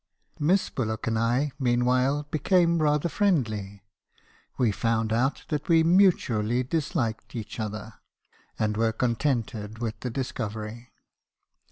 "Miss 0.39 0.71
Bullock 0.71 1.05
and 1.05 1.19
I, 1.19 1.51
meanwhile, 1.59 2.25
became 2.31 2.81
rather 2.81 3.07
friendly. 3.07 3.83
We 4.57 4.71
found 4.71 5.13
out 5.13 5.43
that 5.49 5.69
we 5.69 5.83
mutually 5.83 6.63
disliked 6.63 7.35
each 7.35 7.59
other; 7.59 7.93
and 8.57 8.77
were 8.77 8.93
contented 8.93 9.77
with 9.77 9.99
the 9.99 10.09
discovery. 10.09 10.89